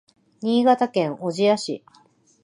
[0.41, 1.83] 新潟県小千谷市